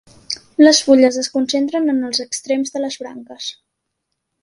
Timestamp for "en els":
1.95-2.25